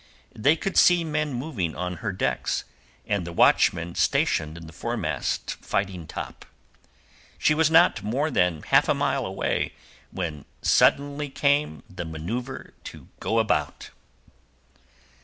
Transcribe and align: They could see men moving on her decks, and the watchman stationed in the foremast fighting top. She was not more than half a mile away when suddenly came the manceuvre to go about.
They 0.33 0.55
could 0.55 0.77
see 0.77 1.03
men 1.03 1.31
moving 1.31 1.75
on 1.75 1.97
her 1.97 2.11
decks, 2.11 2.63
and 3.05 3.23
the 3.23 3.31
watchman 3.31 3.93
stationed 3.93 4.57
in 4.57 4.65
the 4.65 4.73
foremast 4.73 5.51
fighting 5.63 6.07
top. 6.07 6.43
She 7.37 7.53
was 7.53 7.69
not 7.69 8.01
more 8.01 8.31
than 8.31 8.63
half 8.63 8.89
a 8.89 8.95
mile 8.95 9.27
away 9.27 9.73
when 10.09 10.45
suddenly 10.63 11.29
came 11.29 11.83
the 11.87 12.03
manceuvre 12.05 12.71
to 12.85 13.09
go 13.19 13.37
about. 13.37 13.91